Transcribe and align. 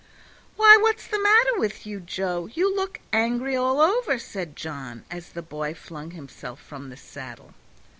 "Why, 0.55 0.79
what's 0.81 1.05
the 1.05 1.19
matter 1.21 1.59
with 1.59 1.85
you, 1.85 1.99
Joe? 1.99 2.47
You 2.55 2.75
look 2.75 3.01
angry 3.13 3.55
all 3.55 3.79
over," 3.79 4.17
said 4.17 4.55
John, 4.55 5.05
as 5.11 5.29
the 5.33 5.43
boy 5.43 5.75
flung 5.75 6.09
himself 6.09 6.59
from 6.59 6.89
the 6.89 6.97
saddle. 6.97 7.53